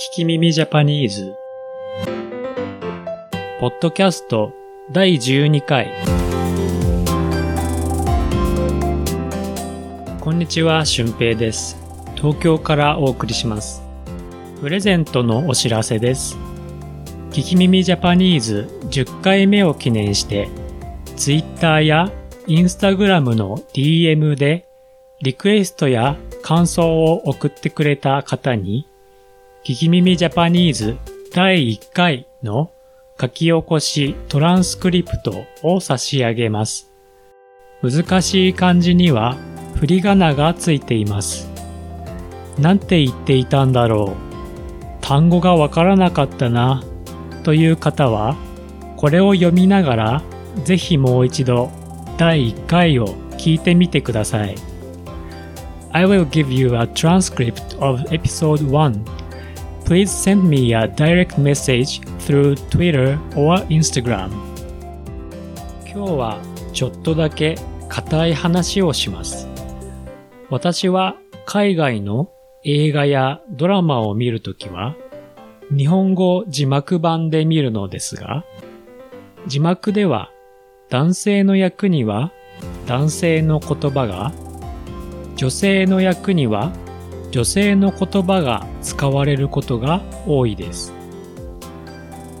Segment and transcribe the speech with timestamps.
[0.00, 1.36] 聞き耳ジャパニーズ。
[3.60, 4.50] ポッドキャスト
[4.90, 5.90] 第12回。
[10.18, 11.76] こんにちは、俊平です。
[12.14, 13.82] 東京からお送りします。
[14.62, 16.38] プレゼントのお知らせです。
[17.32, 20.48] 聞き耳ジャパニーズ10回目を記念して、
[21.16, 22.10] Twitter や
[22.46, 24.66] Instagram の DM で
[25.20, 28.86] リクエストや感想を送ってくれた方に、
[29.62, 30.96] 聞き耳ジャパニーズ
[31.34, 32.70] 第1回の
[33.20, 36.90] 書き起こしトランスクリプトを差し上げます。
[37.82, 39.36] 難しい漢字には
[39.76, 41.46] 振り仮名がついています。
[42.58, 45.02] なんて言っていたんだろう。
[45.02, 46.82] 単語がわからなかったな。
[47.44, 48.36] という方は、
[48.96, 50.22] これを読みながら、
[50.64, 51.70] ぜひもう一度
[52.16, 54.54] 第1回を聞いてみてください。
[55.92, 59.19] I will give you a transcript of episode 1.
[59.90, 64.30] Please send me a direct message through Twitter or Instagram.
[65.84, 66.40] 今日は
[66.72, 67.56] ちょっとだけ
[67.88, 69.48] 硬い話をします。
[70.48, 72.30] 私は海外の
[72.62, 74.94] 映画やドラマを見るときは
[75.76, 78.44] 日本語字幕版で見るのですが、
[79.48, 80.30] 字幕では
[80.88, 82.30] 男性の役には
[82.86, 84.32] 男性の言葉が
[85.34, 86.72] 女性の役には
[87.30, 90.92] 女性の言葉が使われることが多いです。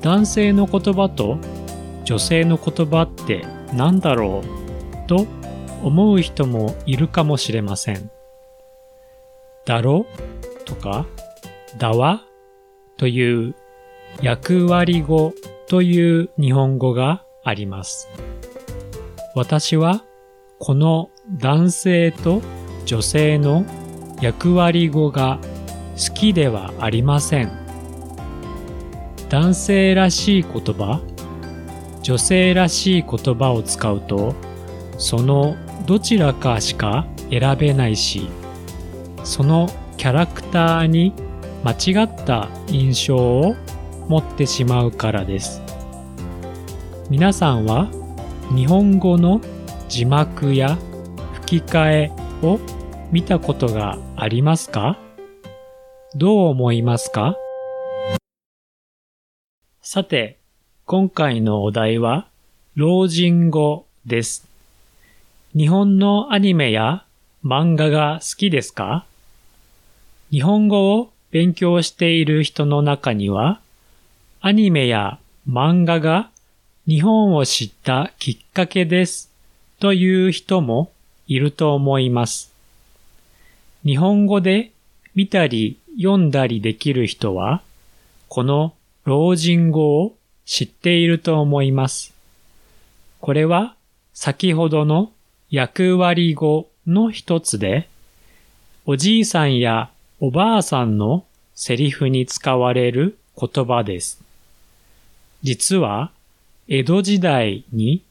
[0.00, 1.38] 男性の言葉と
[2.04, 5.26] 女性の言葉って何だろうと
[5.82, 8.10] 思う人もいるかもしれません。
[9.64, 10.06] だろ
[10.64, 11.06] とか
[11.78, 12.22] だわ
[12.96, 13.56] という
[14.22, 15.34] 役割語
[15.68, 18.08] という日本語があります。
[19.34, 20.04] 私は
[20.60, 22.40] この男性と
[22.86, 23.64] 女性の
[24.20, 25.38] 役割語が
[25.96, 27.50] 好きではありません。
[29.28, 31.00] 男性らしい言葉、
[32.02, 34.34] 女性らしい言葉を使うと、
[34.98, 38.28] そのどちらかしか選べないし、
[39.24, 41.12] そのキャラクターに
[41.64, 43.56] 間違った印象を
[44.08, 45.62] 持ってしまうからです。
[47.10, 47.88] 皆さんは
[48.54, 49.40] 日本語の
[49.88, 50.78] 字幕や
[51.34, 52.12] 吹き替え
[52.42, 52.58] を
[53.12, 54.98] 見たことがありますか？
[56.16, 57.36] どう思いますか？
[59.80, 60.38] さて、
[60.86, 62.26] 今回のお題は、
[62.74, 64.48] 老人語です。
[65.56, 67.04] 日本のアニメや
[67.44, 69.06] 漫画が好きですか？
[70.32, 73.60] 日本語を勉強している人の中には、
[74.40, 76.28] アニメや漫画が
[76.88, 79.30] 日本を知ったきっかけです
[79.78, 80.90] という人も
[81.28, 82.52] いると思います。
[83.86, 84.72] 日本語で
[85.14, 87.62] 見たり読んだりできる人は、
[88.26, 88.74] この
[89.04, 92.12] 老人語を知っていると思います。
[93.20, 93.76] これは
[94.12, 95.12] 先ほどの
[95.50, 97.88] 役割語の一つで、
[98.86, 101.24] おじいさんやおばあさんの
[101.54, 104.20] セリフに使われる言葉です。
[105.44, 106.10] 実は、
[106.66, 108.02] 江戸時代に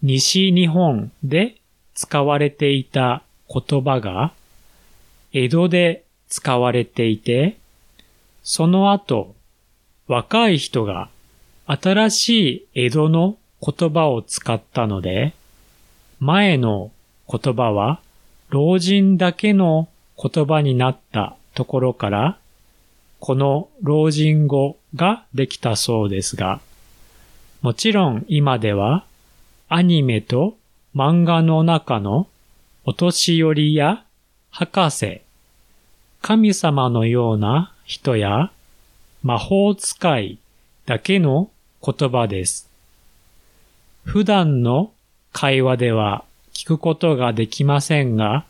[0.00, 1.56] 西日本で
[1.94, 3.22] 使われていた
[3.52, 4.32] 言葉が、
[5.32, 7.58] 江戸で使われていて、
[8.42, 9.34] その後、
[10.06, 11.10] 若い人が
[11.66, 15.34] 新しい江戸の言葉を使ったので、
[16.20, 16.90] 前の
[17.30, 18.00] 言葉は
[18.48, 19.88] 老人だけの
[20.20, 22.38] 言葉になったところから、
[23.20, 26.60] この老人語ができたそうですが、
[27.60, 29.04] もちろん今では
[29.68, 30.56] アニメと
[30.94, 32.28] 漫画の中の
[32.84, 34.04] お年寄りや
[34.50, 35.22] 博士、
[36.20, 38.50] 神様のような人や
[39.22, 40.38] 魔法使い
[40.86, 41.50] だけの
[41.84, 42.68] 言葉です。
[44.04, 44.92] 普段の
[45.32, 48.44] 会話では聞くことができませんが、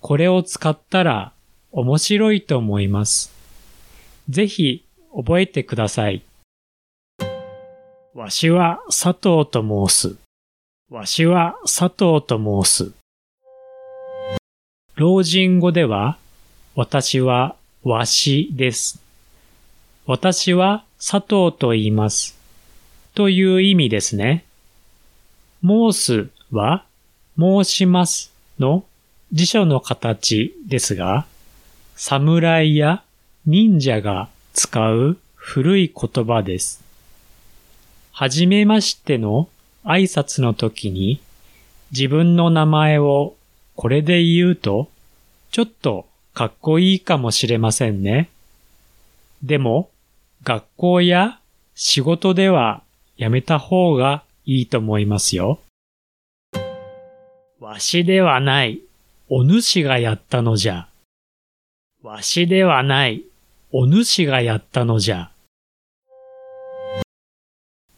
[0.00, 1.32] これを使ったら
[1.72, 3.32] 面白いと思います。
[4.28, 4.84] ぜひ
[5.14, 6.22] 覚えてください。
[8.14, 10.16] わしは佐藤と申す。
[10.90, 13.03] わしは佐藤と申す。
[14.96, 16.18] 老人語では、
[16.76, 19.02] 私はわしです。
[20.06, 22.38] 私は佐藤と言います。
[23.12, 24.44] という意味ですね。
[25.64, 26.84] 申すは
[27.36, 28.84] 申しますの
[29.32, 31.26] 辞書の形ですが、
[31.96, 33.02] 侍や
[33.46, 36.84] 忍者が使う古い言葉です。
[38.12, 39.48] はじめましての
[39.82, 41.20] 挨拶の時に
[41.90, 43.34] 自分の名前を
[43.76, 44.88] これで言うと
[45.50, 48.28] ちょっとかっこいいかもしれませんね。
[49.44, 49.88] でも、
[50.42, 51.38] 学校や
[51.76, 52.82] 仕事では
[53.16, 55.60] やめた方がいいと思いますよ。
[57.60, 58.80] わしではない、
[59.28, 60.88] お主がやったのじゃ。
[62.02, 63.22] わしではない、
[63.70, 65.30] お主がやったのじゃ。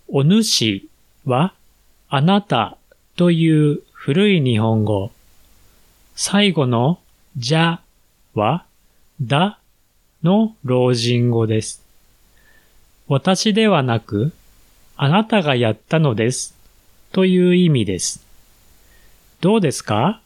[0.08, 0.86] お主
[1.24, 1.54] は、
[2.10, 2.76] あなた
[3.16, 5.10] という古い日本語。
[6.18, 6.98] 最後の
[7.36, 7.80] じゃ
[8.32, 8.64] は、
[9.20, 9.58] だ
[10.22, 11.82] の老人語です。
[13.06, 14.32] 私ではなく、
[14.96, 16.56] あなたがやったのです
[17.12, 18.24] という意味です。
[19.42, 20.22] どうですか？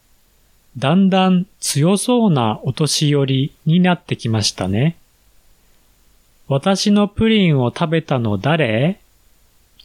[0.78, 4.96] だんだん強そうなお年寄りになってきましたね。
[6.46, 9.00] 私のプリンを食べたの誰？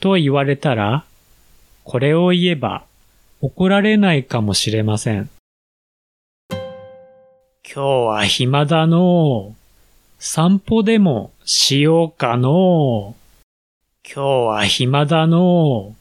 [0.02, 1.04] と言われたら、
[1.84, 2.84] これを言えば
[3.42, 5.32] 怒られないかもしれません。
[7.68, 9.56] 今日は暇だの。
[10.20, 13.16] 散歩でもしようかの。
[14.08, 15.96] 今日は暇だの。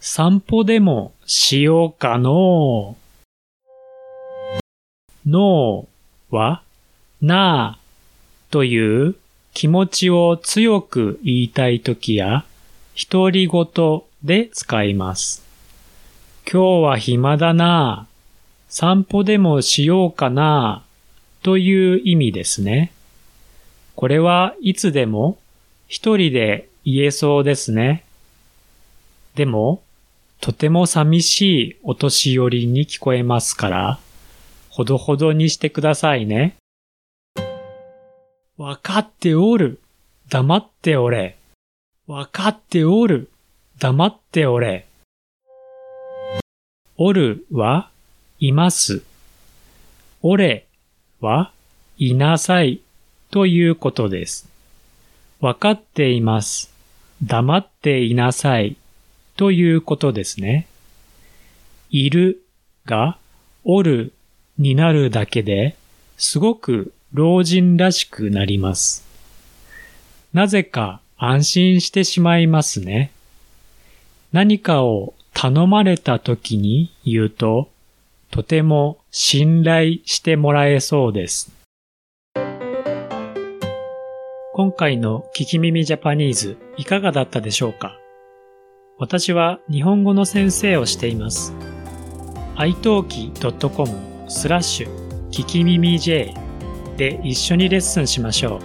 [0.00, 2.96] 散歩でもしようかの。
[5.24, 5.86] の
[6.30, 6.62] は、
[7.22, 7.78] なあ
[8.50, 9.14] という
[9.54, 12.44] 気持ちを強く言いたいときや、
[13.10, 15.44] 独り言で使います。
[16.52, 18.08] 今日は暇だな。
[18.68, 20.82] 散歩でもしようかな。
[21.46, 22.90] という意味ですね。
[23.94, 25.38] これはいつでも
[25.86, 28.02] 一人で言えそうですね。
[29.36, 29.80] でも、
[30.40, 34.00] とても寂しいお年寄りに聞こえますから、
[34.70, 36.56] ほどほどにしてくださいね。
[38.56, 39.78] わかっておる。
[40.28, 41.36] 黙っておれ。
[42.08, 43.30] わかっておる。
[43.78, 44.88] 黙っておれ。
[46.96, 47.88] おるは、
[48.40, 49.04] います。
[50.22, 50.65] おれ
[51.20, 51.52] は、
[51.98, 52.80] いなさい
[53.30, 54.48] ということです。
[55.40, 56.72] わかっています。
[57.22, 58.76] 黙っていなさい
[59.36, 60.66] ということですね。
[61.90, 62.42] いる
[62.84, 63.18] が、
[63.64, 64.12] おる
[64.58, 65.76] になるだけで、
[66.16, 69.04] すごく老人らしくなります。
[70.32, 73.10] なぜか安心してしまいますね。
[74.32, 77.70] 何かを頼まれた時に言うと、
[78.30, 81.50] とても信頼してもらえそうです。
[84.52, 87.96] 今回の聞き耳ジャパニーズいかがだったでしょうか？
[88.98, 91.54] 私は日本語の先生をしています。
[92.56, 96.34] italki.com スラッシュ聞き耳 J
[96.98, 98.60] で一緒にレッスンしましょう。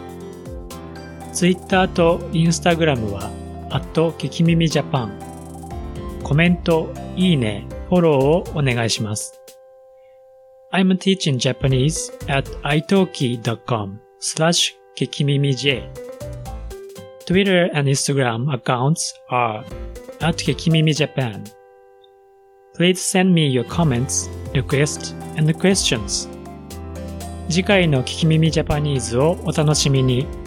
[1.34, 3.32] Twitter と Instagram は、
[3.70, 5.14] アット聞き耳ジャパン。
[6.24, 9.41] コメント、いいね、フォローをお願いします。
[10.74, 15.84] I'm teaching Japanese at italki.com slash kikimimij.
[17.26, 19.66] Twitter and Instagram accounts are
[20.22, 21.52] at kikimimijapan.
[22.76, 26.30] Please send me your comments, requests, and questions.
[27.50, 30.41] 次回の聞き耳ジャパニーズをお楽しみに。